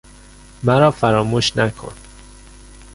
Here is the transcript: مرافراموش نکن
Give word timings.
مرافراموش 0.63 1.57
نکن 1.57 1.93